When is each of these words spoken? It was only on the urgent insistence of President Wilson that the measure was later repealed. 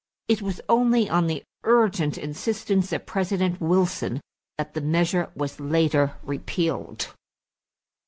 It 0.27 0.41
was 0.41 0.61
only 0.67 1.07
on 1.07 1.27
the 1.27 1.43
urgent 1.63 2.17
insistence 2.17 2.91
of 2.91 3.05
President 3.05 3.61
Wilson 3.61 4.19
that 4.57 4.73
the 4.73 4.81
measure 4.81 5.29
was 5.35 5.59
later 5.59 6.15
repealed. 6.23 7.13